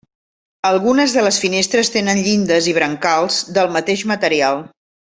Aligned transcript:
Algunes 0.69 1.13
de 1.17 1.25
les 1.25 1.37
finestres 1.43 1.93
tenen 1.97 2.23
llindes 2.29 2.73
i 2.73 2.73
brancals 2.81 3.41
del 3.59 3.73
mateix 3.79 4.09
material. 4.17 4.69